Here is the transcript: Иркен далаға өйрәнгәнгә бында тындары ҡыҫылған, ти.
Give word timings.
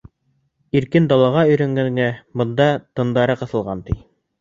Иркен 0.79 1.09
далаға 1.11 1.45
өйрәнгәнгә 1.51 2.09
бында 2.43 2.69
тындары 3.01 3.41
ҡыҫылған, 3.47 3.89
ти. 3.91 4.05